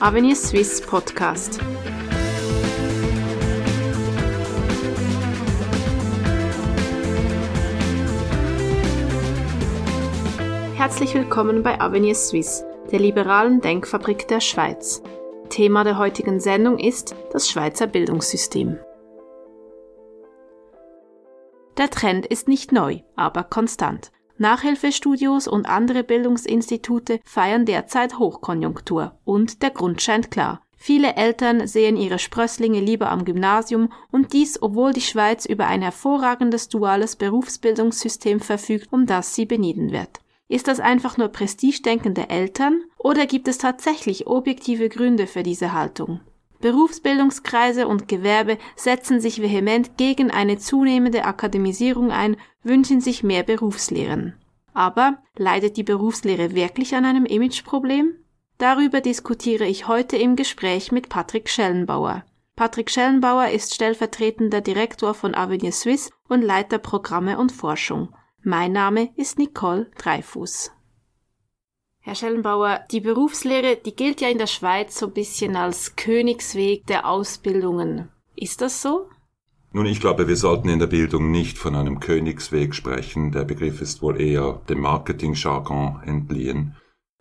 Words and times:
Avenir 0.00 0.36
Swiss 0.36 0.80
Podcast. 0.80 1.58
Herzlich 10.76 11.14
willkommen 11.14 11.64
bei 11.64 11.80
Avenir 11.80 12.14
Swiss, 12.14 12.64
der 12.92 13.00
liberalen 13.00 13.60
Denkfabrik 13.60 14.28
der 14.28 14.38
Schweiz. 14.38 15.02
Thema 15.48 15.82
der 15.82 15.98
heutigen 15.98 16.38
Sendung 16.38 16.78
ist 16.78 17.16
das 17.32 17.48
Schweizer 17.48 17.88
Bildungssystem. 17.88 18.78
Der 21.76 21.90
Trend 21.90 22.24
ist 22.24 22.46
nicht 22.46 22.70
neu, 22.70 23.00
aber 23.16 23.42
konstant. 23.42 24.12
Nachhilfestudios 24.38 25.48
und 25.48 25.66
andere 25.66 26.04
Bildungsinstitute 26.04 27.20
feiern 27.24 27.66
derzeit 27.66 28.18
Hochkonjunktur 28.18 29.18
und 29.24 29.62
der 29.62 29.70
Grund 29.70 30.00
scheint 30.02 30.30
klar. 30.30 30.60
Viele 30.80 31.16
Eltern 31.16 31.66
sehen 31.66 31.96
ihre 31.96 32.20
Sprösslinge 32.20 32.80
lieber 32.80 33.10
am 33.10 33.24
Gymnasium 33.24 33.92
und 34.12 34.32
dies, 34.32 34.62
obwohl 34.62 34.92
die 34.92 35.00
Schweiz 35.00 35.44
über 35.44 35.66
ein 35.66 35.82
hervorragendes 35.82 36.68
duales 36.68 37.16
Berufsbildungssystem 37.16 38.38
verfügt, 38.38 38.92
um 38.92 39.04
das 39.04 39.34
sie 39.34 39.44
benieden 39.44 39.90
wird. 39.90 40.20
Ist 40.46 40.68
das 40.68 40.80
einfach 40.80 41.18
nur 41.18 41.28
Prestigedenken 41.28 42.14
der 42.14 42.30
Eltern 42.30 42.84
oder 42.96 43.26
gibt 43.26 43.48
es 43.48 43.58
tatsächlich 43.58 44.28
objektive 44.28 44.88
Gründe 44.88 45.26
für 45.26 45.42
diese 45.42 45.72
Haltung? 45.72 46.20
Berufsbildungskreise 46.60 47.86
und 47.86 48.08
Gewerbe 48.08 48.58
setzen 48.74 49.20
sich 49.20 49.40
vehement 49.40 49.96
gegen 49.96 50.30
eine 50.30 50.58
zunehmende 50.58 51.24
Akademisierung 51.24 52.10
ein, 52.10 52.36
wünschen 52.62 53.00
sich 53.00 53.22
mehr 53.22 53.44
Berufslehren. 53.44 54.34
Aber 54.74 55.18
leidet 55.36 55.76
die 55.76 55.84
Berufslehre 55.84 56.54
wirklich 56.54 56.94
an 56.94 57.04
einem 57.04 57.26
Imageproblem? 57.26 58.14
Darüber 58.58 59.00
diskutiere 59.00 59.66
ich 59.66 59.86
heute 59.86 60.16
im 60.16 60.34
Gespräch 60.34 60.90
mit 60.90 61.08
Patrick 61.08 61.48
Schellenbauer. 61.48 62.24
Patrick 62.56 62.90
Schellenbauer 62.90 63.50
ist 63.50 63.74
stellvertretender 63.74 64.60
Direktor 64.60 65.14
von 65.14 65.36
Avenir 65.36 65.70
Suisse 65.70 66.10
und 66.28 66.42
Leiter 66.42 66.78
Programme 66.78 67.38
und 67.38 67.52
Forschung. 67.52 68.08
Mein 68.42 68.72
Name 68.72 69.10
ist 69.14 69.38
Nicole 69.38 69.90
Dreifuß. 69.96 70.72
Herr 72.08 72.14
Schellenbauer, 72.14 72.80
die 72.90 73.02
Berufslehre, 73.02 73.76
die 73.84 73.94
gilt 73.94 74.22
ja 74.22 74.30
in 74.30 74.38
der 74.38 74.46
Schweiz 74.46 74.98
so 74.98 75.08
ein 75.08 75.12
bisschen 75.12 75.56
als 75.56 75.94
Königsweg 75.94 76.86
der 76.86 77.06
Ausbildungen. 77.06 78.08
Ist 78.34 78.62
das 78.62 78.80
so? 78.80 79.10
Nun, 79.74 79.84
ich 79.84 80.00
glaube, 80.00 80.26
wir 80.26 80.36
sollten 80.36 80.70
in 80.70 80.78
der 80.78 80.86
Bildung 80.86 81.30
nicht 81.30 81.58
von 81.58 81.74
einem 81.74 82.00
Königsweg 82.00 82.74
sprechen. 82.74 83.30
Der 83.30 83.44
Begriff 83.44 83.82
ist 83.82 84.00
wohl 84.00 84.18
eher 84.18 84.62
dem 84.70 84.80
Marketing-Jargon 84.80 86.00
entliehen. 86.02 86.76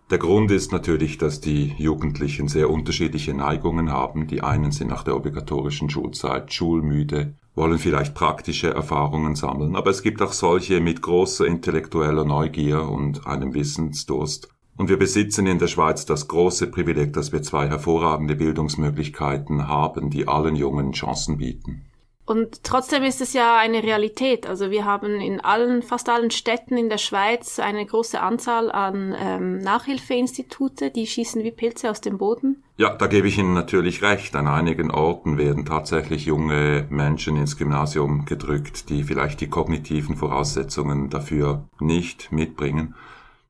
Der 0.09 0.19
Grund 0.19 0.51
ist 0.51 0.71
natürlich, 0.71 1.17
dass 1.17 1.41
die 1.41 1.75
Jugendlichen 1.77 2.47
sehr 2.47 2.69
unterschiedliche 2.69 3.33
Neigungen 3.33 3.91
haben. 3.91 4.27
Die 4.27 4.41
einen 4.41 4.71
sind 4.71 4.87
nach 4.87 5.03
der 5.03 5.17
obligatorischen 5.17 5.89
Schulzeit 5.89 6.53
schulmüde, 6.53 7.35
wollen 7.55 7.77
vielleicht 7.77 8.15
praktische 8.15 8.73
Erfahrungen 8.73 9.35
sammeln, 9.35 9.75
aber 9.75 9.89
es 9.89 10.01
gibt 10.01 10.21
auch 10.21 10.31
solche 10.31 10.79
mit 10.79 11.01
großer 11.01 11.45
intellektueller 11.45 12.23
Neugier 12.23 12.87
und 12.87 13.27
einem 13.27 13.53
Wissensdurst. 13.53 14.47
Und 14.77 14.89
wir 14.89 14.97
besitzen 14.97 15.47
in 15.47 15.59
der 15.59 15.67
Schweiz 15.67 16.05
das 16.05 16.27
große 16.27 16.67
Privileg, 16.67 17.13
dass 17.13 17.31
wir 17.31 17.41
zwei 17.41 17.67
hervorragende 17.67 18.35
Bildungsmöglichkeiten 18.35 19.67
haben, 19.67 20.11
die 20.11 20.27
allen 20.27 20.55
Jungen 20.55 20.91
Chancen 20.91 21.37
bieten. 21.37 21.87
Und 22.27 22.65
trotzdem 22.65 23.03
ist 23.03 23.21
es 23.21 23.31
ja 23.31 23.57
eine 23.57 23.83
Realität. 23.83 24.45
Also 24.45 24.69
wir 24.69 24.83
haben 24.83 25.21
in 25.21 25.39
allen, 25.39 25.81
fast 25.81 26.09
allen 26.09 26.29
Städten 26.29 26.75
in 26.75 26.89
der 26.89 26.97
Schweiz 26.97 27.57
eine 27.57 27.85
große 27.85 28.19
Anzahl 28.19 28.69
an 28.69 29.15
ähm, 29.17 29.59
Nachhilfeinstitute, 29.59 30.91
die 30.91 31.07
schießen 31.07 31.41
wie 31.45 31.51
Pilze 31.51 31.89
aus 31.89 32.01
dem 32.01 32.17
Boden. 32.17 32.63
Ja, 32.75 32.93
da 32.93 33.07
gebe 33.07 33.29
ich 33.29 33.37
Ihnen 33.37 33.53
natürlich 33.53 34.01
recht. 34.01 34.35
An 34.35 34.47
einigen 34.47 34.91
Orten 34.91 35.37
werden 35.37 35.65
tatsächlich 35.65 36.25
junge 36.25 36.85
Menschen 36.89 37.37
ins 37.37 37.55
Gymnasium 37.55 38.25
gedrückt, 38.25 38.89
die 38.89 39.03
vielleicht 39.03 39.39
die 39.39 39.47
kognitiven 39.47 40.17
Voraussetzungen 40.17 41.09
dafür 41.09 41.69
nicht 41.79 42.33
mitbringen. 42.33 42.93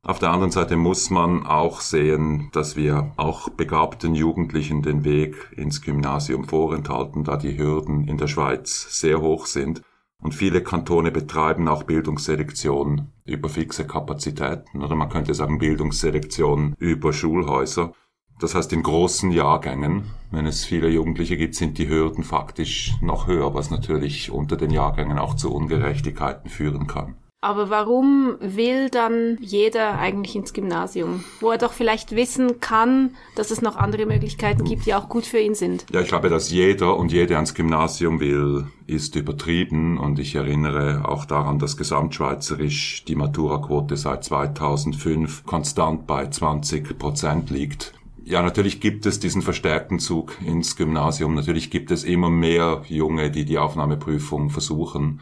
Auf 0.08 0.20
der 0.20 0.32
anderen 0.32 0.52
Seite 0.52 0.78
muss 0.78 1.10
man 1.10 1.46
auch 1.46 1.82
sehen, 1.82 2.48
dass 2.54 2.78
wir 2.78 3.12
auch 3.18 3.50
begabten 3.50 4.16
Jugendlichen 4.16 4.82
den 4.82 5.04
Weg 5.04 5.36
ins 5.54 5.82
Gymnasium 5.82 6.46
vorenthalten, 6.46 7.26
da 7.26 7.36
die 7.36 7.58
Hürden 7.58 8.08
in 8.08 8.18
der 8.18 8.28
Schweiz 8.28 8.88
sehr 9.02 9.20
hoch 9.20 9.48
sind. 9.48 9.82
Und 10.22 10.34
viele 10.34 10.64
Kantone 10.64 11.12
betreiben 11.12 11.68
auch 11.68 11.84
Bildungsselektion 11.84 13.10
über 13.26 13.50
fixe 13.50 13.86
Kapazitäten 13.86 14.82
oder 14.82 14.96
man 14.96 15.10
könnte 15.10 15.34
sagen 15.34 15.60
Bildungsselektion 15.60 16.74
über 16.80 17.12
Schulhäuser. 17.12 17.92
Das 18.40 18.56
heißt, 18.56 18.72
in 18.72 18.84
großen 18.84 19.32
Jahrgängen, 19.32 20.06
wenn 20.32 20.46
es 20.46 20.64
viele 20.64 20.88
Jugendliche 20.88 21.36
gibt, 21.36 21.56
sind 21.56 21.78
die 21.80 21.90
Hürden 21.90 22.24
faktisch 22.24 22.94
noch 23.02 23.28
höher, 23.28 23.54
was 23.54 23.72
natürlich 23.72 24.32
unter 24.32 24.56
den 24.56 24.72
Jahrgängen 24.72 25.20
auch 25.20 25.34
zu 25.34 25.54
Ungerechtigkeiten 25.54 26.50
führen 26.50 26.88
kann. 26.88 27.18
Aber 27.40 27.70
warum 27.70 28.38
will 28.40 28.90
dann 28.90 29.38
jeder 29.40 30.00
eigentlich 30.00 30.36
ins 30.36 30.54
Gymnasium, 30.54 31.24
wo 31.40 31.52
er 31.52 31.60
doch 31.60 31.72
vielleicht 31.72 32.16
wissen 32.16 32.60
kann, 32.62 33.12
dass 33.36 33.52
es 33.52 33.62
noch 33.62 33.76
andere 33.76 34.08
Möglichkeiten 34.08 34.64
gibt, 34.64 34.88
die 34.88 34.96
auch 34.96 35.08
gut 35.08 35.24
für 35.24 35.38
ihn 35.38 35.54
sind? 35.54 35.86
Ja, 35.92 36.02
ich 36.02 36.08
glaube, 36.08 36.30
dass 36.30 36.50
jeder 36.50 36.98
und 36.98 37.12
jede 37.12 37.36
ans 37.36 37.54
Gymnasium 37.54 38.20
will, 38.20 38.66
ist 38.88 39.16
übertrieben 39.16 40.00
und 40.00 40.18
ich 40.18 40.34
erinnere 40.34 41.08
auch 41.08 41.26
daran, 41.26 41.60
dass 41.60 41.78
gesamtschweizerisch 41.78 43.06
die 43.06 43.16
Maturaquote 43.16 43.98
seit 43.98 44.24
2005 44.24 45.46
konstant 45.46 46.08
bei 46.08 46.28
20 46.28 46.98
Prozent 46.98 47.52
liegt. 47.52 47.94
Ja, 48.24 48.42
natürlich 48.42 48.82
gibt 48.82 49.06
es 49.06 49.20
diesen 49.20 49.44
verstärkten 49.44 50.00
Zug 50.00 50.36
ins 50.44 50.76
Gymnasium. 50.76 51.36
Natürlich 51.36 51.70
gibt 51.70 51.92
es 51.92 52.04
immer 52.04 52.32
mehr 52.32 52.82
Junge, 52.88 53.30
die 53.30 53.46
die 53.46 53.60
Aufnahmeprüfung 53.60 54.50
versuchen. 54.50 55.22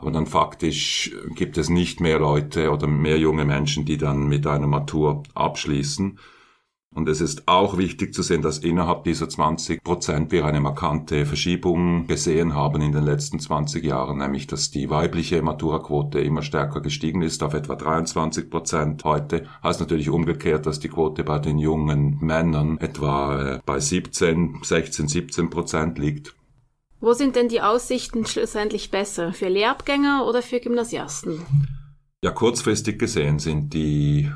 Aber 0.00 0.12
dann 0.12 0.24
faktisch 0.24 1.14
gibt 1.34 1.58
es 1.58 1.68
nicht 1.68 2.00
mehr 2.00 2.18
Leute 2.18 2.70
oder 2.70 2.86
mehr 2.86 3.18
junge 3.18 3.44
Menschen, 3.44 3.84
die 3.84 3.98
dann 3.98 4.28
mit 4.28 4.46
einer 4.46 4.66
Matur 4.66 5.24
abschließen. 5.34 6.18
Und 6.94 7.06
es 7.06 7.20
ist 7.20 7.46
auch 7.46 7.76
wichtig 7.76 8.14
zu 8.14 8.22
sehen, 8.22 8.40
dass 8.40 8.56
innerhalb 8.56 9.04
dieser 9.04 9.28
20 9.28 9.84
Prozent 9.84 10.32
wir 10.32 10.46
eine 10.46 10.58
markante 10.58 11.26
Verschiebung 11.26 12.06
gesehen 12.06 12.54
haben 12.54 12.80
in 12.80 12.92
den 12.92 13.04
letzten 13.04 13.40
20 13.40 13.84
Jahren, 13.84 14.16
nämlich 14.16 14.46
dass 14.46 14.70
die 14.70 14.88
weibliche 14.88 15.42
Maturaquote 15.42 16.18
immer 16.18 16.40
stärker 16.40 16.80
gestiegen 16.80 17.20
ist 17.20 17.42
auf 17.42 17.52
etwa 17.52 17.76
23 17.76 18.48
Prozent 18.48 19.04
heute. 19.04 19.44
Heißt 19.62 19.80
natürlich 19.80 20.08
umgekehrt, 20.08 20.64
dass 20.64 20.80
die 20.80 20.88
Quote 20.88 21.24
bei 21.24 21.38
den 21.38 21.58
jungen 21.58 22.16
Männern 22.22 22.78
etwa 22.78 23.56
äh, 23.56 23.60
bei 23.66 23.78
17, 23.78 24.60
16, 24.62 25.08
17 25.08 25.50
Prozent 25.50 25.98
liegt. 25.98 26.34
Wo 27.00 27.14
sind 27.14 27.34
denn 27.34 27.48
die 27.48 27.62
Aussichten 27.62 28.26
schlussendlich 28.26 28.90
besser? 28.90 29.32
Für 29.32 29.48
Lehrabgänger 29.48 30.26
oder 30.28 30.42
für 30.42 30.60
Gymnasiasten? 30.60 31.40
Ja, 32.22 32.30
kurzfristig 32.30 32.98
gesehen 32.98 33.38
sind 33.38 33.72
die 33.72 34.30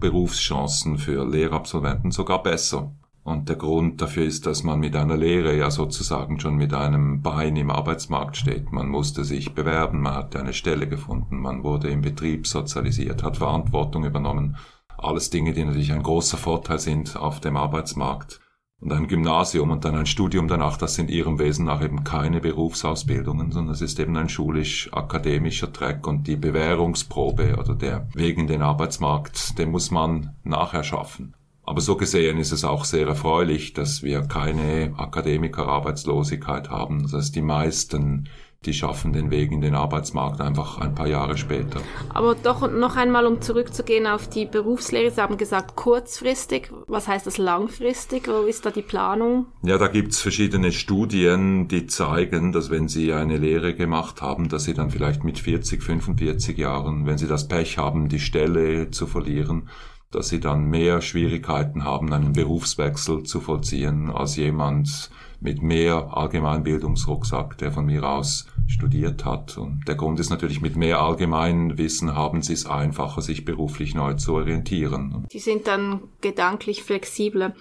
Berufschancen 0.00 0.98
für 0.98 1.24
Lehrabsolventen 1.24 2.10
sogar 2.10 2.42
besser. 2.42 2.92
Und 3.22 3.48
der 3.48 3.56
Grund 3.56 4.00
dafür 4.00 4.24
ist, 4.24 4.46
dass 4.46 4.64
man 4.64 4.80
mit 4.80 4.96
einer 4.96 5.16
Lehre 5.16 5.56
ja 5.56 5.70
sozusagen 5.70 6.40
schon 6.40 6.56
mit 6.56 6.74
einem 6.74 7.22
Bein 7.22 7.54
im 7.56 7.70
Arbeitsmarkt 7.70 8.36
steht. 8.36 8.72
Man 8.72 8.88
musste 8.88 9.22
sich 9.22 9.54
bewerben, 9.54 10.00
man 10.00 10.14
hat 10.14 10.34
eine 10.34 10.54
Stelle 10.54 10.88
gefunden, 10.88 11.38
man 11.38 11.62
wurde 11.62 11.88
im 11.88 12.00
Betrieb 12.00 12.46
sozialisiert, 12.46 13.22
hat 13.22 13.36
Verantwortung 13.36 14.04
übernommen. 14.04 14.56
Alles 14.96 15.30
Dinge, 15.30 15.52
die 15.52 15.64
natürlich 15.64 15.92
ein 15.92 16.02
großer 16.02 16.38
Vorteil 16.38 16.80
sind 16.80 17.16
auf 17.16 17.38
dem 17.38 17.56
Arbeitsmarkt. 17.56 18.40
Und 18.80 18.92
ein 18.92 19.08
Gymnasium 19.08 19.72
und 19.72 19.84
dann 19.84 19.96
ein 19.96 20.06
Studium 20.06 20.46
danach, 20.46 20.76
das 20.76 20.94
sind 20.94 21.10
ihrem 21.10 21.40
Wesen 21.40 21.64
nach 21.64 21.82
eben 21.82 22.04
keine 22.04 22.40
Berufsausbildungen, 22.40 23.50
sondern 23.50 23.74
es 23.74 23.80
ist 23.80 23.98
eben 23.98 24.16
ein 24.16 24.28
schulisch-akademischer 24.28 25.72
Track 25.72 26.06
und 26.06 26.28
die 26.28 26.36
Bewährungsprobe 26.36 27.56
oder 27.56 27.74
der 27.74 28.06
Weg 28.14 28.38
in 28.38 28.46
den 28.46 28.62
Arbeitsmarkt, 28.62 29.58
den 29.58 29.72
muss 29.72 29.90
man 29.90 30.36
nachher 30.44 30.84
schaffen. 30.84 31.34
Aber 31.64 31.80
so 31.80 31.96
gesehen 31.96 32.38
ist 32.38 32.52
es 32.52 32.64
auch 32.64 32.84
sehr 32.84 33.06
erfreulich, 33.08 33.74
dass 33.74 34.02
wir 34.02 34.22
keine 34.22 34.94
Akademikerarbeitslosigkeit 34.96 36.70
haben. 36.70 37.02
Das 37.02 37.12
heißt, 37.12 37.36
die 37.36 37.42
meisten 37.42 38.28
die 38.66 38.74
schaffen 38.74 39.12
den 39.12 39.30
Weg 39.30 39.52
in 39.52 39.60
den 39.60 39.76
Arbeitsmarkt 39.76 40.40
einfach 40.40 40.78
ein 40.78 40.94
paar 40.94 41.06
Jahre 41.06 41.38
später. 41.38 41.80
Aber 42.12 42.34
doch 42.34 42.68
noch 42.70 42.96
einmal, 42.96 43.26
um 43.26 43.40
zurückzugehen 43.40 44.06
auf 44.06 44.28
die 44.28 44.46
Berufslehre. 44.46 45.10
Sie 45.12 45.20
haben 45.20 45.36
gesagt 45.36 45.76
kurzfristig. 45.76 46.70
Was 46.88 47.06
heißt 47.06 47.26
das 47.26 47.38
langfristig? 47.38 48.26
Wo 48.26 48.46
ist 48.46 48.66
da 48.66 48.70
die 48.70 48.82
Planung? 48.82 49.46
Ja, 49.62 49.78
da 49.78 49.86
gibt's 49.86 50.20
verschiedene 50.20 50.72
Studien, 50.72 51.68
die 51.68 51.86
zeigen, 51.86 52.50
dass 52.50 52.70
wenn 52.70 52.88
Sie 52.88 53.12
eine 53.12 53.36
Lehre 53.36 53.74
gemacht 53.74 54.22
haben, 54.22 54.48
dass 54.48 54.64
Sie 54.64 54.74
dann 54.74 54.90
vielleicht 54.90 55.22
mit 55.22 55.38
40, 55.38 55.82
45 55.82 56.58
Jahren, 56.58 57.06
wenn 57.06 57.16
Sie 57.16 57.28
das 57.28 57.46
Pech 57.46 57.78
haben, 57.78 58.08
die 58.08 58.20
Stelle 58.20 58.90
zu 58.90 59.06
verlieren, 59.06 59.68
dass 60.10 60.30
sie 60.30 60.40
dann 60.40 60.64
mehr 60.64 61.02
Schwierigkeiten 61.02 61.84
haben, 61.84 62.12
einen 62.12 62.32
Berufswechsel 62.32 63.24
zu 63.24 63.40
vollziehen, 63.40 64.10
als 64.10 64.36
jemand 64.36 65.10
mit 65.40 65.62
mehr 65.62 66.10
Allgemeinbildungsrucksack, 66.14 67.58
der 67.58 67.72
von 67.72 67.86
mir 67.86 68.08
aus 68.08 68.46
studiert 68.66 69.24
hat. 69.24 69.56
Und 69.56 69.86
der 69.88 69.94
Grund 69.94 70.20
ist 70.20 70.30
natürlich, 70.30 70.60
mit 70.60 70.76
mehr 70.76 71.00
Allgemeinwissen 71.00 72.14
haben 72.14 72.42
sie 72.42 72.52
es 72.52 72.66
einfacher, 72.66 73.22
sich 73.22 73.44
beruflich 73.44 73.94
neu 73.94 74.14
zu 74.14 74.34
orientieren. 74.34 75.26
Die 75.32 75.38
sind 75.38 75.66
dann 75.66 76.02
gedanklich 76.20 76.82
flexibler. 76.82 77.54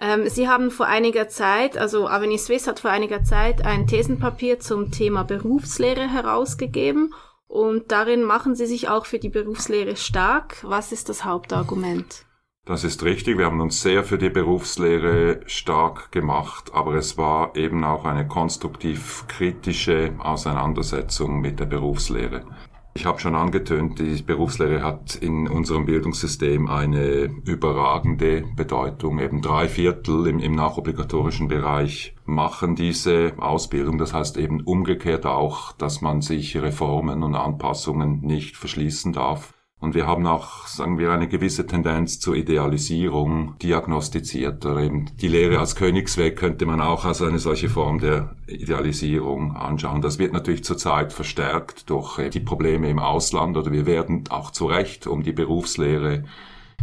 Ähm, 0.00 0.28
Sie 0.28 0.48
haben 0.48 0.70
vor 0.70 0.86
einiger 0.86 1.28
Zeit, 1.28 1.76
also 1.76 2.08
Avenir 2.08 2.38
Swiss 2.38 2.66
hat 2.66 2.80
vor 2.80 2.90
einiger 2.90 3.24
Zeit 3.24 3.64
ein 3.64 3.86
Thesenpapier 3.86 4.60
zum 4.60 4.90
Thema 4.90 5.24
Berufslehre 5.24 6.08
herausgegeben 6.08 7.12
und 7.48 7.90
darin 7.90 8.22
machen 8.22 8.54
Sie 8.54 8.66
sich 8.66 8.88
auch 8.88 9.06
für 9.06 9.18
die 9.18 9.30
Berufslehre 9.30 9.96
stark. 9.96 10.58
Was 10.62 10.92
ist 10.92 11.08
das 11.08 11.24
Hauptargument? 11.24 12.27
Das 12.68 12.84
ist 12.84 13.02
richtig. 13.02 13.38
Wir 13.38 13.46
haben 13.46 13.62
uns 13.62 13.80
sehr 13.80 14.04
für 14.04 14.18
die 14.18 14.28
Berufslehre 14.28 15.40
stark 15.46 16.12
gemacht, 16.12 16.70
aber 16.74 16.96
es 16.96 17.16
war 17.16 17.56
eben 17.56 17.82
auch 17.82 18.04
eine 18.04 18.28
konstruktiv 18.28 19.24
kritische 19.26 20.12
Auseinandersetzung 20.18 21.40
mit 21.40 21.60
der 21.60 21.64
Berufslehre. 21.64 22.44
Ich 22.92 23.06
habe 23.06 23.20
schon 23.20 23.36
angetönt, 23.36 23.98
die 23.98 24.22
Berufslehre 24.22 24.82
hat 24.82 25.14
in 25.14 25.48
unserem 25.48 25.86
Bildungssystem 25.86 26.68
eine 26.68 27.30
überragende 27.46 28.44
Bedeutung. 28.54 29.18
Eben 29.18 29.40
drei 29.40 29.66
Viertel 29.66 30.26
im, 30.26 30.38
im 30.38 30.52
nachobligatorischen 30.52 31.48
Bereich 31.48 32.16
machen 32.26 32.76
diese 32.76 33.32
Ausbildung. 33.38 33.96
Das 33.96 34.12
heißt 34.12 34.36
eben 34.36 34.60
umgekehrt 34.60 35.24
auch, 35.24 35.72
dass 35.72 36.02
man 36.02 36.20
sich 36.20 36.54
Reformen 36.60 37.22
und 37.22 37.34
Anpassungen 37.34 38.20
nicht 38.20 38.58
verschließen 38.58 39.14
darf. 39.14 39.54
Und 39.80 39.94
wir 39.94 40.08
haben 40.08 40.26
auch, 40.26 40.66
sagen 40.66 40.98
wir, 40.98 41.12
eine 41.12 41.28
gewisse 41.28 41.66
Tendenz 41.66 42.18
zur 42.18 42.34
Idealisierung 42.34 43.54
diagnostiziert. 43.62 44.66
Oder 44.66 44.80
eben 44.80 45.06
die 45.20 45.28
Lehre 45.28 45.60
als 45.60 45.76
Königsweg 45.76 46.36
könnte 46.36 46.66
man 46.66 46.80
auch 46.80 47.04
als 47.04 47.22
eine 47.22 47.38
solche 47.38 47.68
Form 47.68 48.00
der 48.00 48.34
Idealisierung 48.48 49.54
anschauen. 49.54 50.02
Das 50.02 50.18
wird 50.18 50.32
natürlich 50.32 50.64
zurzeit 50.64 51.12
verstärkt 51.12 51.90
durch 51.90 52.18
äh, 52.18 52.28
die 52.28 52.40
Probleme 52.40 52.90
im 52.90 52.98
Ausland 52.98 53.56
oder 53.56 53.70
wir 53.70 53.86
werden 53.86 54.24
auch 54.30 54.50
zu 54.50 54.66
Recht 54.66 55.06
um 55.06 55.22
die 55.22 55.32
Berufslehre 55.32 56.24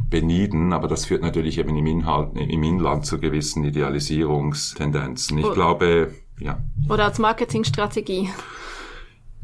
benieden, 0.10 0.72
aber 0.72 0.88
das 0.88 1.06
führt 1.06 1.22
natürlich 1.22 1.58
eben 1.58 1.76
im, 1.76 1.88
Inhalt, 1.88 2.30
im 2.36 2.64
Inland 2.64 3.06
zu 3.06 3.20
gewissen 3.20 3.64
Idealisierungstendenzen. 3.64 5.38
Ich 5.38 5.52
glaube, 5.52 6.14
ja. 6.40 6.60
Oder 6.90 7.06
als 7.06 7.20
Marketingstrategie. 7.20 8.30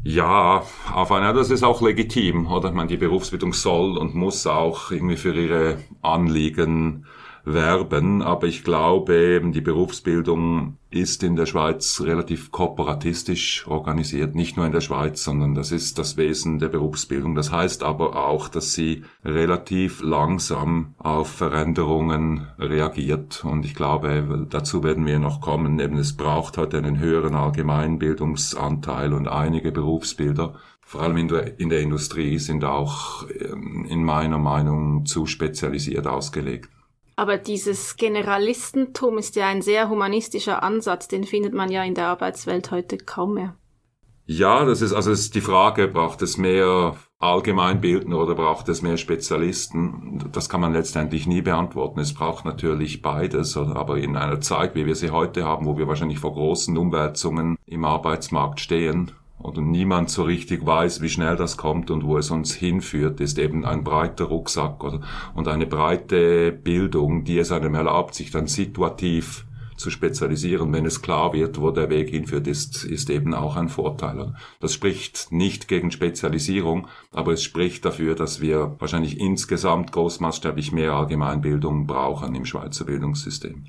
Ja, 0.04 0.64
auf 0.92 1.12
einer, 1.12 1.32
das 1.32 1.50
ist 1.50 1.62
auch 1.62 1.80
legitim, 1.80 2.48
oder? 2.48 2.72
Man, 2.72 2.88
die 2.88 2.96
Berufsbildung 2.96 3.52
soll 3.52 3.96
und 3.96 4.14
muss 4.16 4.46
auch 4.48 4.90
irgendwie 4.90 5.16
für 5.16 5.32
ihre 5.32 5.78
Anliegen 6.02 7.06
werben, 7.44 8.22
aber 8.22 8.46
ich 8.46 8.64
glaube, 8.64 9.40
die 9.44 9.60
Berufsbildung 9.60 10.76
ist 10.90 11.22
in 11.22 11.36
der 11.36 11.46
Schweiz 11.46 12.00
relativ 12.02 12.50
kooperatistisch 12.50 13.66
organisiert, 13.66 14.34
nicht 14.34 14.56
nur 14.56 14.66
in 14.66 14.72
der 14.72 14.82
Schweiz, 14.82 15.24
sondern 15.24 15.54
das 15.54 15.72
ist 15.72 15.98
das 15.98 16.16
Wesen 16.16 16.58
der 16.58 16.68
Berufsbildung. 16.68 17.34
Das 17.34 17.50
heißt 17.50 17.82
aber 17.82 18.28
auch, 18.28 18.48
dass 18.48 18.74
sie 18.74 19.04
relativ 19.24 20.02
langsam 20.02 20.94
auf 20.98 21.28
Veränderungen 21.28 22.46
reagiert 22.58 23.44
und 23.44 23.64
ich 23.64 23.74
glaube, 23.74 24.46
dazu 24.50 24.84
werden 24.84 25.06
wir 25.06 25.18
noch 25.18 25.40
kommen, 25.40 25.80
eben 25.80 25.96
es 25.96 26.16
braucht 26.16 26.58
heute 26.58 26.78
einen 26.78 26.98
höheren 26.98 27.34
Allgemeinbildungsanteil 27.34 29.12
und 29.12 29.28
einige 29.28 29.72
Berufsbilder 29.72 30.54
vor 30.84 31.00
allem 31.00 31.16
in 31.16 31.28
der, 31.28 31.58
in 31.58 31.70
der 31.70 31.80
Industrie 31.80 32.38
sind 32.38 32.64
auch 32.64 33.26
ähm, 33.30 33.86
in 33.88 34.04
meiner 34.04 34.36
Meinung 34.36 35.06
zu 35.06 35.24
spezialisiert 35.24 36.06
ausgelegt. 36.06 36.68
Aber 37.22 37.38
dieses 37.38 37.96
Generalistentum 37.96 39.16
ist 39.16 39.36
ja 39.36 39.46
ein 39.46 39.62
sehr 39.62 39.88
humanistischer 39.88 40.64
Ansatz, 40.64 41.06
den 41.06 41.22
findet 41.22 41.54
man 41.54 41.70
ja 41.70 41.84
in 41.84 41.94
der 41.94 42.08
Arbeitswelt 42.08 42.72
heute 42.72 42.98
kaum 42.98 43.34
mehr. 43.34 43.54
Ja, 44.26 44.64
das 44.64 44.82
ist 44.82 44.92
also 44.92 45.10
das 45.10 45.20
ist 45.20 45.36
die 45.36 45.40
Frage, 45.40 45.86
braucht 45.86 46.20
es 46.22 46.36
mehr 46.36 46.96
Allgemeinbildner 47.20 48.18
oder 48.18 48.34
braucht 48.34 48.68
es 48.68 48.82
mehr 48.82 48.96
Spezialisten? 48.96 50.30
Das 50.32 50.48
kann 50.48 50.60
man 50.60 50.72
letztendlich 50.72 51.28
nie 51.28 51.42
beantworten. 51.42 52.00
Es 52.00 52.12
braucht 52.12 52.44
natürlich 52.44 53.02
beides, 53.02 53.56
aber 53.56 53.98
in 53.98 54.16
einer 54.16 54.40
Zeit, 54.40 54.74
wie 54.74 54.86
wir 54.86 54.96
sie 54.96 55.10
heute 55.10 55.44
haben, 55.44 55.64
wo 55.64 55.78
wir 55.78 55.86
wahrscheinlich 55.86 56.18
vor 56.18 56.32
großen 56.32 56.76
Umwälzungen 56.76 57.56
im 57.66 57.84
Arbeitsmarkt 57.84 58.58
stehen, 58.58 59.12
oder 59.42 59.60
niemand 59.60 60.10
so 60.10 60.22
richtig 60.22 60.64
weiß, 60.64 61.00
wie 61.02 61.08
schnell 61.08 61.36
das 61.36 61.56
kommt 61.56 61.90
und 61.90 62.04
wo 62.04 62.18
es 62.18 62.30
uns 62.30 62.54
hinführt, 62.54 63.20
ist 63.20 63.38
eben 63.38 63.64
ein 63.64 63.84
breiter 63.84 64.24
Rucksack 64.24 64.82
oder, 64.84 65.00
und 65.34 65.48
eine 65.48 65.66
breite 65.66 66.52
Bildung, 66.52 67.24
die 67.24 67.38
es 67.38 67.52
einem 67.52 67.74
erlaubt, 67.74 68.14
sich 68.14 68.30
dann 68.30 68.46
situativ 68.46 69.44
zu 69.76 69.90
spezialisieren, 69.90 70.72
wenn 70.72 70.86
es 70.86 71.02
klar 71.02 71.32
wird, 71.32 71.60
wo 71.60 71.70
der 71.70 71.90
Weg 71.90 72.10
hinführt, 72.10 72.46
ist, 72.46 72.84
ist 72.84 73.10
eben 73.10 73.34
auch 73.34 73.56
ein 73.56 73.68
Vorteil. 73.68 74.34
Das 74.60 74.72
spricht 74.72 75.32
nicht 75.32 75.66
gegen 75.68 75.90
Spezialisierung, 75.90 76.88
aber 77.10 77.32
es 77.32 77.42
spricht 77.42 77.84
dafür, 77.84 78.14
dass 78.14 78.40
wir 78.40 78.76
wahrscheinlich 78.78 79.18
insgesamt 79.18 79.92
großmaßstablich 79.92 80.72
mehr 80.72 80.92
Allgemeinbildung 80.92 81.86
brauchen 81.86 82.34
im 82.34 82.44
Schweizer 82.44 82.84
Bildungssystem. 82.84 83.64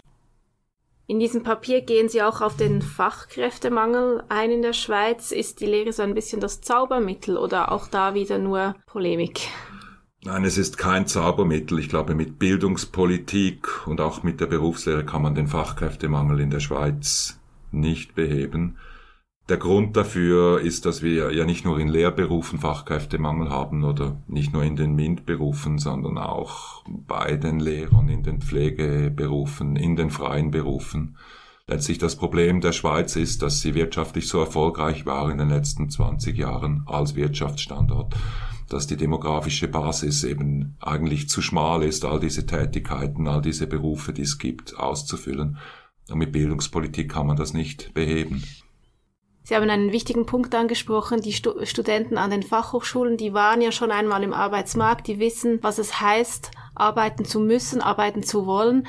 In 1.05 1.19
diesem 1.19 1.43
Papier 1.43 1.81
gehen 1.81 2.07
Sie 2.07 2.21
auch 2.21 2.39
auf 2.39 2.55
den 2.55 2.81
Fachkräftemangel 2.81 4.23
ein 4.29 4.51
in 4.51 4.61
der 4.61 4.71
Schweiz. 4.71 5.31
Ist 5.31 5.59
die 5.59 5.65
Lehre 5.65 5.91
so 5.91 6.01
ein 6.01 6.13
bisschen 6.13 6.39
das 6.39 6.61
Zaubermittel 6.61 7.37
oder 7.37 7.73
auch 7.73 7.87
da 7.87 8.13
wieder 8.13 8.37
nur 8.37 8.75
Polemik? 8.85 9.49
Nein, 10.23 10.45
es 10.45 10.57
ist 10.57 10.77
kein 10.77 11.05
Zaubermittel. 11.05 11.77
Ich 11.79 11.89
glaube, 11.89 12.15
mit 12.15 12.39
Bildungspolitik 12.39 13.85
und 13.85 13.99
auch 13.99 14.23
mit 14.23 14.39
der 14.39 14.45
Berufslehre 14.45 15.03
kann 15.05 15.21
man 15.21 15.35
den 15.35 15.47
Fachkräftemangel 15.47 16.39
in 16.39 16.49
der 16.49 16.61
Schweiz 16.61 17.37
nicht 17.71 18.15
beheben. 18.15 18.77
Der 19.49 19.57
Grund 19.57 19.97
dafür 19.97 20.61
ist, 20.61 20.85
dass 20.85 21.01
wir 21.01 21.33
ja 21.33 21.45
nicht 21.45 21.65
nur 21.65 21.77
in 21.77 21.89
Lehrberufen 21.89 22.59
Fachkräftemangel 22.59 23.49
haben 23.49 23.83
oder 23.83 24.15
nicht 24.25 24.53
nur 24.53 24.63
in 24.63 24.77
den 24.77 24.95
MINT-Berufen, 24.95 25.79
sondern 25.79 26.17
auch 26.17 26.85
bei 26.87 27.35
den 27.35 27.59
Lehrern, 27.59 28.07
in 28.07 28.23
den 28.23 28.39
Pflegeberufen, 28.39 29.75
in 29.75 29.97
den 29.97 30.11
freien 30.11 30.51
Berufen. 30.51 31.17
Letztlich 31.67 31.97
das 31.97 32.15
Problem 32.15 32.61
der 32.61 32.71
Schweiz 32.71 33.17
ist, 33.17 33.41
dass 33.41 33.59
sie 33.59 33.75
wirtschaftlich 33.75 34.29
so 34.29 34.39
erfolgreich 34.39 35.05
war 35.05 35.29
in 35.29 35.37
den 35.37 35.49
letzten 35.49 35.89
20 35.89 36.37
Jahren 36.37 36.83
als 36.85 37.15
Wirtschaftsstandort, 37.15 38.15
dass 38.69 38.87
die 38.87 38.97
demografische 38.97 39.67
Basis 39.67 40.23
eben 40.23 40.77
eigentlich 40.79 41.27
zu 41.27 41.41
schmal 41.41 41.83
ist, 41.83 42.05
all 42.05 42.21
diese 42.21 42.45
Tätigkeiten, 42.45 43.27
all 43.27 43.41
diese 43.41 43.67
Berufe, 43.67 44.13
die 44.13 44.21
es 44.21 44.37
gibt, 44.37 44.79
auszufüllen. 44.79 45.57
Und 46.09 46.17
mit 46.17 46.31
Bildungspolitik 46.31 47.11
kann 47.11 47.27
man 47.27 47.35
das 47.35 47.53
nicht 47.53 47.93
beheben. 47.93 48.41
Sie 49.43 49.55
haben 49.55 49.69
einen 49.69 49.91
wichtigen 49.91 50.25
Punkt 50.25 50.55
angesprochen. 50.55 51.21
Die 51.21 51.33
Stu 51.33 51.65
Studenten 51.65 52.17
an 52.17 52.31
den 52.31 52.43
Fachhochschulen, 52.43 53.17
die 53.17 53.33
waren 53.33 53.61
ja 53.61 53.71
schon 53.71 53.91
einmal 53.91 54.23
im 54.23 54.33
Arbeitsmarkt, 54.33 55.07
die 55.07 55.19
wissen, 55.19 55.59
was 55.61 55.77
es 55.77 55.99
heißt, 55.99 56.51
arbeiten 56.75 57.25
zu 57.25 57.39
müssen, 57.39 57.81
arbeiten 57.81 58.23
zu 58.23 58.45
wollen. 58.45 58.87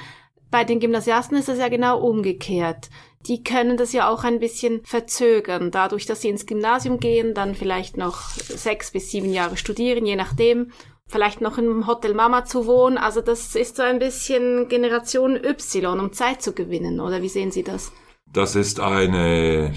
Bei 0.50 0.62
den 0.62 0.78
Gymnasiasten 0.78 1.37
ist 1.37 1.49
es 1.49 1.58
ja 1.58 1.68
genau 1.68 1.99
umgekehrt. 1.99 2.88
Die 3.26 3.42
können 3.42 3.76
das 3.76 3.92
ja 3.92 4.08
auch 4.08 4.23
ein 4.23 4.38
bisschen 4.38 4.82
verzögern, 4.84 5.70
dadurch, 5.70 6.06
dass 6.06 6.20
sie 6.20 6.28
ins 6.28 6.46
Gymnasium 6.46 7.00
gehen, 7.00 7.34
dann 7.34 7.54
vielleicht 7.54 7.96
noch 7.96 8.30
sechs 8.30 8.92
bis 8.92 9.11
sieben 9.11 9.32
Jahre 9.32 9.56
studieren, 9.56 10.04
je 10.06 10.14
nachdem, 10.14 10.70
vielleicht 11.08 11.40
noch 11.40 11.58
im 11.58 11.87
Hotel 11.87 12.14
Mama 12.14 12.44
zu 12.44 12.66
wohnen. 12.66 12.99
Also 12.99 13.23
das 13.23 13.56
ist 13.56 13.76
so 13.76 13.82
ein 13.82 13.99
bisschen 13.99 14.68
Generation 14.68 15.37
Y, 15.37 15.99
um 15.99 16.12
Zeit 16.12 16.42
zu 16.42 16.52
gewinnen, 16.52 17.00
oder 17.00 17.23
wie 17.23 17.28
sehen 17.28 17.50
Sie 17.50 17.62
das? 17.62 17.92
Das 18.30 18.56
ist 18.56 18.78
eine 18.78 19.73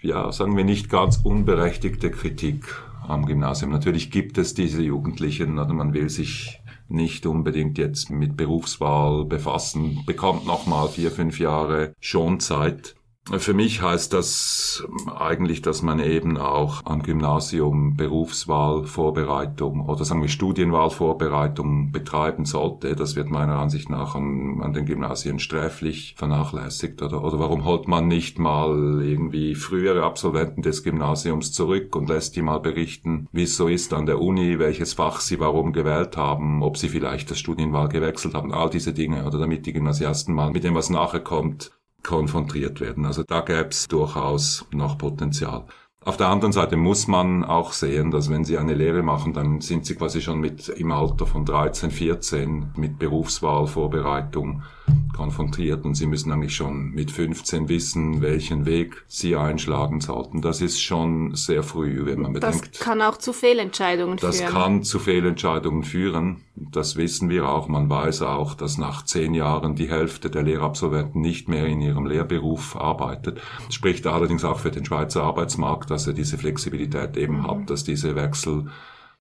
ja, 0.00 0.30
sagen 0.32 0.56
wir 0.56 0.64
nicht 0.64 0.88
ganz 0.88 1.20
unberechtigte 1.22 2.10
Kritik 2.10 2.64
am 3.06 3.26
Gymnasium. 3.26 3.70
Natürlich 3.70 4.10
gibt 4.10 4.38
es 4.38 4.54
diese 4.54 4.82
Jugendlichen, 4.82 5.58
oder 5.58 5.72
man 5.72 5.94
will 5.94 6.08
sich 6.08 6.60
nicht 6.88 7.26
unbedingt 7.26 7.78
jetzt 7.78 8.10
mit 8.10 8.36
Berufswahl 8.36 9.24
befassen, 9.24 10.02
bekommt 10.06 10.46
nochmal 10.46 10.88
vier, 10.88 11.10
fünf 11.10 11.38
Jahre 11.38 11.94
Schonzeit. 12.00 12.94
Für 13.36 13.52
mich 13.52 13.82
heißt 13.82 14.14
das 14.14 14.86
eigentlich, 15.14 15.60
dass 15.60 15.82
man 15.82 16.00
eben 16.00 16.38
auch 16.38 16.86
am 16.86 17.02
Gymnasium 17.02 17.94
Berufswahlvorbereitung 17.94 19.86
oder 19.86 20.04
sagen 20.06 20.22
wir 20.22 20.28
Studienwahlvorbereitung 20.30 21.92
betreiben 21.92 22.46
sollte. 22.46 22.96
Das 22.96 23.16
wird 23.16 23.28
meiner 23.28 23.58
Ansicht 23.58 23.90
nach 23.90 24.14
an, 24.14 24.60
an 24.62 24.72
den 24.72 24.86
Gymnasien 24.86 25.38
sträflich 25.40 26.14
vernachlässigt. 26.16 27.02
Oder, 27.02 27.22
oder 27.22 27.38
warum 27.38 27.66
holt 27.66 27.86
man 27.86 28.08
nicht 28.08 28.38
mal 28.38 29.02
irgendwie 29.02 29.54
frühere 29.54 30.04
Absolventen 30.04 30.62
des 30.62 30.82
Gymnasiums 30.82 31.52
zurück 31.52 31.94
und 31.96 32.08
lässt 32.08 32.34
die 32.34 32.42
mal 32.42 32.60
berichten, 32.60 33.28
wie 33.30 33.42
es 33.42 33.58
so 33.58 33.68
ist 33.68 33.92
an 33.92 34.06
der 34.06 34.22
Uni, 34.22 34.58
welches 34.58 34.94
Fach 34.94 35.20
sie 35.20 35.38
warum 35.38 35.74
gewählt 35.74 36.16
haben, 36.16 36.62
ob 36.62 36.78
sie 36.78 36.88
vielleicht 36.88 37.30
das 37.30 37.38
Studienwahl 37.38 37.88
gewechselt 37.88 38.32
haben, 38.32 38.54
all 38.54 38.70
diese 38.70 38.94
Dinge. 38.94 39.26
Oder 39.26 39.38
damit 39.38 39.66
die 39.66 39.74
Gymnasiasten 39.74 40.34
mal 40.34 40.50
mit 40.50 40.64
dem, 40.64 40.74
was 40.74 40.88
nachher 40.88 41.20
kommt, 41.20 41.77
konfrontiert 42.02 42.80
werden. 42.80 43.06
Also 43.06 43.22
da 43.22 43.40
gäbe 43.40 43.68
es 43.68 43.86
durchaus 43.88 44.64
noch 44.72 44.98
Potenzial. 44.98 45.64
Auf 46.04 46.16
der 46.16 46.28
anderen 46.28 46.52
Seite 46.52 46.76
muss 46.76 47.06
man 47.06 47.44
auch 47.44 47.72
sehen, 47.72 48.10
dass 48.10 48.30
wenn 48.30 48.42
Sie 48.42 48.56
eine 48.56 48.72
Lehre 48.72 49.02
machen, 49.02 49.34
dann 49.34 49.60
sind 49.60 49.84
Sie 49.84 49.94
quasi 49.94 50.22
schon 50.22 50.40
mit 50.40 50.68
im 50.70 50.90
Alter 50.90 51.26
von 51.26 51.44
13, 51.44 51.90
14 51.90 52.72
mit 52.76 52.98
Berufswahlvorbereitung 52.98 54.62
konfrontiert 55.14 55.84
und 55.84 55.96
Sie 55.96 56.06
müssen 56.06 56.32
eigentlich 56.32 56.54
schon 56.54 56.92
mit 56.92 57.10
15 57.10 57.68
wissen, 57.68 58.22
welchen 58.22 58.64
Weg 58.64 59.04
Sie 59.06 59.36
einschlagen 59.36 60.00
sollten. 60.00 60.40
Das 60.40 60.62
ist 60.62 60.80
schon 60.80 61.34
sehr 61.34 61.62
früh, 61.62 62.06
wenn 62.06 62.20
man 62.20 62.32
bedenkt. 62.32 62.76
Das 62.76 62.80
kann 62.80 63.02
auch 63.02 63.18
zu 63.18 63.34
Fehlentscheidungen 63.34 64.16
das 64.16 64.38
führen. 64.38 64.46
Das 64.46 64.62
kann 64.62 64.82
zu 64.84 64.98
Fehlentscheidungen 65.00 65.82
führen. 65.82 66.44
Das 66.60 66.96
wissen 66.96 67.28
wir 67.28 67.48
auch. 67.48 67.68
Man 67.68 67.88
weiß 67.88 68.22
auch, 68.22 68.54
dass 68.54 68.78
nach 68.78 69.04
zehn 69.04 69.34
Jahren 69.34 69.76
die 69.76 69.88
Hälfte 69.88 70.30
der 70.30 70.42
Lehrabsolventen 70.42 71.20
nicht 71.20 71.48
mehr 71.48 71.66
in 71.66 71.80
ihrem 71.80 72.06
Lehrberuf 72.06 72.76
arbeitet. 72.76 73.40
Das 73.66 73.74
spricht 73.74 74.06
allerdings 74.06 74.44
auch 74.44 74.58
für 74.58 74.70
den 74.70 74.84
Schweizer 74.84 75.22
Arbeitsmarkt, 75.22 75.90
dass 75.90 76.06
er 76.06 76.14
diese 76.14 76.38
Flexibilität 76.38 77.16
eben 77.16 77.38
mhm. 77.38 77.46
hat, 77.46 77.70
dass 77.70 77.84
diese 77.84 78.16
Wechsel 78.16 78.66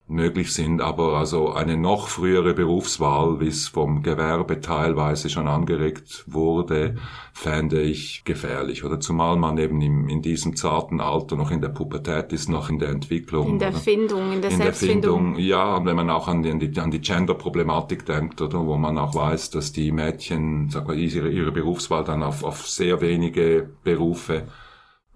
möglich 0.09 0.53
sind, 0.53 0.81
aber 0.81 1.17
also 1.17 1.51
eine 1.51 1.75
noch 1.75 2.07
frühere 2.07 2.53
Berufswahl, 2.53 3.41
wie 3.41 3.47
es 3.47 3.67
vom 3.67 4.03
Gewerbe 4.03 4.61
teilweise 4.61 5.29
schon 5.29 5.49
angeregt 5.49 6.23
wurde, 6.27 6.95
fände 7.33 7.81
ich 7.81 8.23
gefährlich. 8.23 8.85
Oder 8.85 9.01
zumal 9.01 9.35
man 9.35 9.57
eben 9.57 9.81
im, 9.81 10.07
in 10.07 10.21
diesem 10.21 10.55
zarten 10.55 11.01
Alter 11.01 11.35
noch 11.35 11.51
in 11.51 11.59
der 11.59 11.69
Pubertät 11.69 12.31
ist, 12.31 12.47
noch 12.47 12.69
in 12.69 12.79
der 12.79 12.89
Entwicklung. 12.89 13.49
In 13.49 13.59
der 13.59 13.69
oder? 13.69 13.79
Findung, 13.79 14.31
in 14.31 14.41
der 14.41 14.51
in 14.51 14.57
Selbstfindung. 14.57 15.01
Der 15.01 15.35
Findung, 15.35 15.39
ja, 15.39 15.75
und 15.75 15.85
wenn 15.85 15.97
man 15.97 16.09
auch 16.09 16.29
an 16.29 16.41
die, 16.41 16.79
an 16.79 16.91
die 16.91 17.01
Gender-Problematik 17.01 18.05
denkt, 18.05 18.41
oder 18.41 18.65
wo 18.65 18.77
man 18.77 18.97
auch 18.97 19.13
weiß, 19.13 19.49
dass 19.49 19.73
die 19.73 19.91
Mädchen 19.91 20.69
sag 20.69 20.87
mal, 20.87 20.97
ihre, 20.97 21.29
ihre 21.29 21.51
Berufswahl 21.51 22.05
dann 22.05 22.23
auf, 22.23 22.45
auf 22.45 22.65
sehr 22.65 23.01
wenige 23.01 23.69
Berufe 23.83 24.43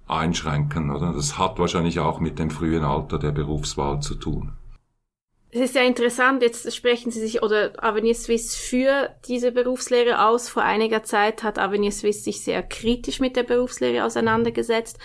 einschränken, 0.06 0.92
oder? 0.92 1.14
Das 1.14 1.38
hat 1.38 1.60
wahrscheinlich 1.60 2.00
auch 2.00 2.20
mit 2.20 2.40
dem 2.40 2.50
frühen 2.50 2.84
Alter 2.84 3.18
der 3.18 3.32
Berufswahl 3.32 4.02
zu 4.02 4.16
tun. 4.16 4.52
Es 5.54 5.60
ist 5.60 5.76
ja 5.76 5.82
interessant, 5.82 6.42
jetzt 6.42 6.74
sprechen 6.74 7.12
Sie 7.12 7.20
sich 7.20 7.44
oder 7.44 7.74
Avenir 7.84 8.16
Suisse 8.16 8.58
für 8.58 9.10
diese 9.28 9.52
Berufslehre 9.52 10.26
aus. 10.26 10.48
Vor 10.48 10.64
einiger 10.64 11.04
Zeit 11.04 11.44
hat 11.44 11.60
Avenir 11.60 11.92
Suisse 11.92 12.22
sich 12.22 12.42
sehr 12.42 12.64
kritisch 12.64 13.20
mit 13.20 13.36
der 13.36 13.44
Berufslehre 13.44 14.06
auseinandergesetzt. 14.06 14.98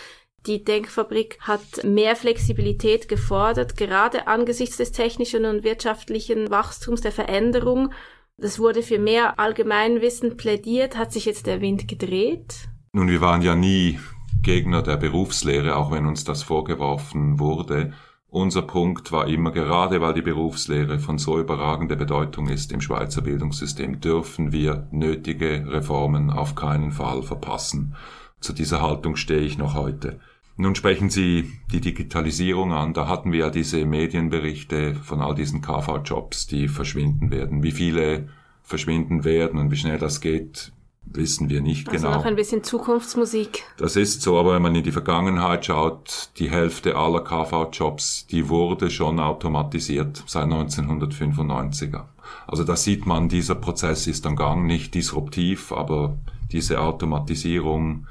Die 0.47 0.63
Denkfabrik 0.63 1.39
hat 1.41 1.83
mehr 1.83 2.15
Flexibilität 2.15 3.09
gefordert, 3.09 3.77
gerade 3.77 4.29
angesichts 4.29 4.77
des 4.77 4.93
technischen 4.93 5.45
und 5.45 5.65
wirtschaftlichen 5.65 6.49
Wachstums 6.49 7.01
der 7.01 7.11
Veränderung. 7.11 7.93
Das 8.37 8.61
wurde 8.61 8.83
für 8.83 9.01
mehr 9.01 9.41
Allgemeinwissen 9.41 10.37
plädiert. 10.37 10.97
Hat 10.97 11.13
sich 11.13 11.25
jetzt 11.25 11.49
der 11.49 11.61
Wind 11.61 11.89
gedreht? 11.89 12.69
Nun, 12.93 13.09
wir 13.09 13.21
waren 13.21 13.43
ja 13.43 13.57
nie 13.57 13.99
Gegner 14.45 14.83
der 14.83 14.97
Berufslehre, 14.97 15.75
auch 15.75 15.91
wenn 15.91 16.07
uns 16.07 16.23
das 16.23 16.45
vorgeworfen 16.45 17.41
wurde. 17.41 17.95
Unser 18.29 18.63
Punkt 18.63 19.13
war 19.13 19.29
immer, 19.29 19.53
gerade 19.53 20.01
weil 20.01 20.15
die 20.15 20.23
Berufslehre 20.23 20.99
von 20.99 21.17
so 21.17 21.39
überragender 21.39 21.97
Bedeutung 21.97 22.49
ist 22.49 22.73
im 22.73 22.81
Schweizer 22.81 23.23
Bildungssystem, 23.23 24.01
dürfen 24.01 24.53
wir 24.53 24.89
nötige 24.91 25.65
Reformen 25.67 26.31
auf 26.31 26.55
keinen 26.55 26.91
Fall 26.91 27.23
verpassen. 27.23 27.95
Zu 28.41 28.53
dieser 28.53 28.83
Haltung 28.83 29.17
stehe 29.17 29.41
ich 29.41 29.59
noch 29.59 29.75
heute. 29.75 30.19
Nun 30.57 30.75
sprechen 30.75 31.11
Sie 31.11 31.53
die 31.71 31.81
Digitalisierung 31.81 32.73
an. 32.73 32.95
Da 32.95 33.09
hatten 33.09 33.31
wir 33.31 33.41
ja 33.41 33.51
diese 33.51 33.85
Medienberichte 33.85 34.95
von 34.95 35.21
all 35.21 35.35
diesen 35.35 35.61
KV-Jobs, 35.61 36.47
die 36.47 36.69
verschwinden 36.69 37.31
werden. 37.31 37.63
Wie 37.63 37.73
viele 37.73 38.29
verschwinden 38.63 39.25
werden 39.25 39.61
und 39.61 39.71
wie 39.71 39.77
schnell 39.77 39.99
das 39.99 40.21
geht, 40.21 40.73
wissen 41.07 41.49
wir 41.49 41.61
nicht 41.61 41.89
also 41.89 41.99
genau. 41.99 42.09
Also 42.09 42.21
noch 42.21 42.27
ein 42.27 42.37
bisschen 42.37 42.63
Zukunftsmusik. 42.63 43.65
Das 43.79 43.97
ist 43.97 44.23
so, 44.23 44.39
aber 44.39 44.55
wenn 44.55 44.63
man 44.63 44.75
in 44.75 44.85
die 44.85 44.93
Vergangenheit 44.93 45.67
schaut, 45.67 46.31
die 46.39 46.51
Hälfte 46.51 46.97
aller 46.97 47.21
KV-Jobs, 47.21 48.27
die 48.27 48.49
wurde 48.49 48.91
schon 48.91 49.19
automatisiert 49.21 50.23
seit 50.27 50.47
1995er. 50.47 52.05
Also 52.47 52.65
da 52.65 52.77
sieht 52.77 53.07
man, 53.07 53.29
dieser 53.29 53.55
Prozess 53.55 54.07
ist 54.07 54.27
am 54.27 54.37
Gang, 54.37 54.67
nicht 54.67 54.95
disruptiv, 54.95 55.73
aber 55.73 56.17
diese 56.53 56.81
Automatisierung 56.81 58.07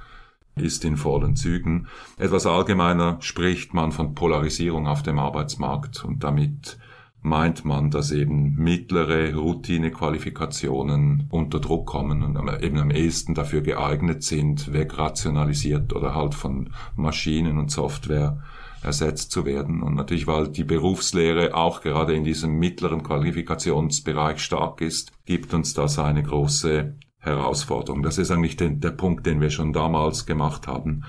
ist 0.55 0.85
in 0.85 0.97
vollen 0.97 1.35
Zügen. 1.35 1.87
Etwas 2.17 2.45
allgemeiner 2.45 3.17
spricht 3.19 3.73
man 3.73 3.91
von 3.91 4.15
Polarisierung 4.15 4.87
auf 4.87 5.03
dem 5.03 5.19
Arbeitsmarkt 5.19 6.05
und 6.05 6.23
damit 6.23 6.77
meint 7.25 7.65
man, 7.65 7.89
dass 7.89 8.11
eben 8.11 8.55
mittlere 8.55 9.35
Routinequalifikationen 9.35 11.27
unter 11.31 11.59
Druck 11.59 11.87
kommen 11.87 12.23
und 12.23 12.37
eben 12.61 12.77
am 12.77 12.91
ehesten 12.91 13.33
dafür 13.33 13.61
geeignet 13.61 14.23
sind, 14.23 14.71
wegrationalisiert 14.71 15.93
oder 15.93 16.13
halt 16.13 16.35
von 16.35 16.69
Maschinen 16.95 17.57
und 17.57 17.71
Software 17.71 18.43
ersetzt 18.83 19.31
zu 19.31 19.45
werden. 19.45 19.81
Und 19.81 19.95
natürlich, 19.95 20.27
weil 20.27 20.49
die 20.49 20.63
Berufslehre 20.63 21.55
auch 21.55 21.81
gerade 21.81 22.13
in 22.13 22.23
diesem 22.23 22.59
mittleren 22.59 23.01
Qualifikationsbereich 23.01 24.39
stark 24.39 24.81
ist, 24.81 25.11
gibt 25.25 25.53
uns 25.55 25.73
das 25.73 25.97
eine 25.97 26.21
große 26.21 26.93
Herausforderung. 27.17 28.03
Das 28.03 28.19
ist 28.19 28.29
eigentlich 28.29 28.55
den, 28.55 28.79
der 28.79 28.91
Punkt, 28.91 29.25
den 29.25 29.41
wir 29.41 29.49
schon 29.49 29.73
damals 29.73 30.27
gemacht 30.27 30.67
haben. 30.67 31.03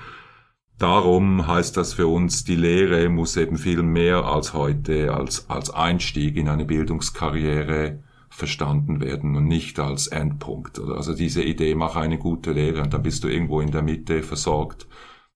Darum 0.79 1.47
heißt 1.47 1.77
das 1.77 1.95
für 1.95 2.07
uns, 2.07 2.45
die 2.45 2.55
Lehre 2.55 3.09
muss 3.09 3.37
eben 3.37 3.57
viel 3.57 3.83
mehr 3.83 4.27
als 4.27 4.53
heute 4.53 5.15
als, 5.15 5.49
als 5.49 5.71
Einstieg 5.71 6.37
in 6.37 6.49
eine 6.49 6.67
Bildungskarriere 6.67 8.01
verstanden 8.29 9.01
werden 9.01 9.37
und 9.37 9.47
nicht 9.47 9.79
als 9.79 10.09
Endpunkt. 10.09 10.79
Also 10.79 11.15
diese 11.15 11.43
Idee, 11.43 11.75
mach 11.75 11.97
eine 11.97 12.19
gute 12.19 12.53
Lehre 12.53 12.83
und 12.83 12.93
dann 12.93 13.03
bist 13.03 13.25
du 13.25 13.29
irgendwo 13.29 13.63
in 13.63 13.71
der 13.71 13.81
Mitte 13.81 14.23
versorgt. 14.23 14.87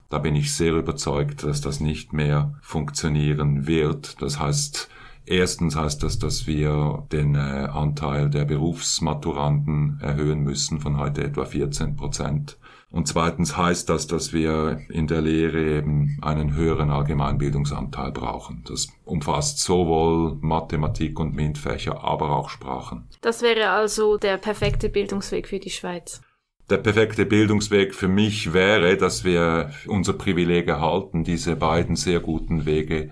Da 0.09 0.19
bin 0.19 0.35
ich 0.35 0.53
sehr 0.53 0.73
überzeugt, 0.73 1.43
dass 1.43 1.61
das 1.61 1.79
nicht 1.79 2.13
mehr 2.13 2.53
funktionieren 2.61 3.65
wird. 3.65 4.21
Das 4.21 4.39
heißt, 4.39 4.89
Erstens 5.25 5.75
heißt 5.75 6.03
das, 6.03 6.19
dass 6.19 6.47
wir 6.47 7.07
den 7.11 7.35
äh, 7.35 7.37
Anteil 7.37 8.29
der 8.29 8.45
Berufsmaturanten 8.45 9.99
erhöhen 10.01 10.39
müssen 10.41 10.79
von 10.79 10.97
heute 10.97 11.23
etwa 11.23 11.45
14 11.45 11.95
Prozent 11.95 12.57
und 12.91 13.07
zweitens 13.07 13.55
heißt 13.55 13.89
das, 13.89 14.05
dass 14.05 14.33
wir 14.33 14.81
in 14.89 15.07
der 15.07 15.21
Lehre 15.21 15.77
eben 15.77 16.17
einen 16.21 16.55
höheren 16.55 16.89
Allgemeinbildungsanteil 16.89 18.11
brauchen. 18.11 18.63
Das 18.67 18.89
umfasst 19.05 19.59
sowohl 19.59 20.37
Mathematik 20.41 21.17
und 21.17 21.33
MINT-Fächer, 21.33 22.03
aber 22.03 22.31
auch 22.31 22.49
Sprachen. 22.49 23.07
Das 23.21 23.41
wäre 23.41 23.69
also 23.69 24.17
der 24.17 24.37
perfekte 24.37 24.89
Bildungsweg 24.89 25.47
für 25.47 25.59
die 25.59 25.69
Schweiz. 25.69 26.21
Der 26.69 26.77
perfekte 26.77 27.25
Bildungsweg 27.25 27.95
für 27.95 28.09
mich 28.09 28.53
wäre, 28.53 28.97
dass 28.97 29.23
wir 29.23 29.71
unser 29.87 30.13
Privileg 30.13 30.67
erhalten, 30.67 31.23
diese 31.23 31.55
beiden 31.55 31.95
sehr 31.95 32.19
guten 32.19 32.65
Wege 32.65 33.11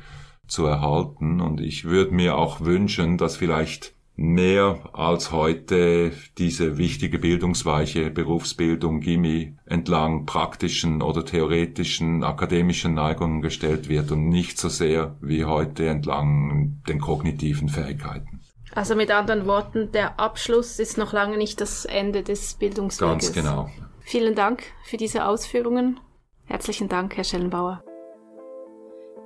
zu 0.49 0.65
erhalten. 0.65 1.41
Und 1.41 1.61
ich 1.61 1.85
würde 1.85 2.13
mir 2.13 2.37
auch 2.37 2.61
wünschen, 2.61 3.17
dass 3.17 3.37
vielleicht 3.37 3.93
mehr 4.19 4.89
als 4.91 5.31
heute 5.31 6.11
diese 6.37 6.77
wichtige 6.77 7.19
bildungsweiche 7.19 8.11
Berufsbildung 8.11 8.99
Gimmi 8.99 9.55
entlang 9.65 10.25
praktischen 10.25 11.01
oder 11.01 11.23
theoretischen 11.23 12.23
akademischen 12.25 12.95
Neigungen 12.95 13.41
gestellt 13.41 13.87
wird 13.87 14.11
und 14.11 14.27
nicht 14.27 14.59
so 14.59 14.67
sehr 14.67 15.15
wie 15.21 15.45
heute 15.45 15.87
entlang 15.87 16.81
den 16.87 16.99
kognitiven 16.99 17.69
Fähigkeiten. 17.69 18.41
Also 18.75 18.95
mit 18.95 19.09
anderen 19.09 19.45
Worten, 19.45 19.91
der 19.93 20.19
Abschluss 20.19 20.79
ist 20.79 20.97
noch 20.97 21.13
lange 21.13 21.37
nicht 21.37 21.61
das 21.61 21.85
Ende 21.85 22.21
des 22.21 22.55
Bildungsweges. 22.55 23.33
Ganz 23.33 23.33
genau. 23.33 23.69
Vielen 24.01 24.35
Dank 24.35 24.63
für 24.83 24.97
diese 24.97 25.25
Ausführungen. 25.25 25.99
Herzlichen 26.45 26.89
Dank, 26.89 27.15
Herr 27.15 27.23
Schellenbauer. 27.23 27.83